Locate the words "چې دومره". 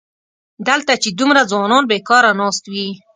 1.01-1.41